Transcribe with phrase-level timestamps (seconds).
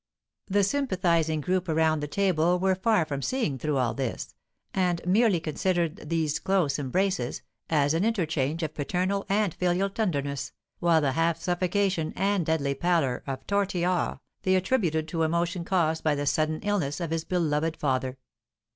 [0.47, 4.33] The sympathising group around the table were far from seeing through all this,
[4.73, 11.01] and merely considered these close embraces as an interchange of paternal and filial tenderness, while
[11.01, 16.25] the half suffocation and deadly pallor of Tortillard they attributed to emotion caused by the
[16.25, 18.17] sudden illness of his beloved father.